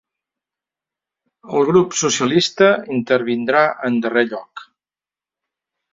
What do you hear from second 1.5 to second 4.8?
El grup socialista intervindrà en darrer lloc.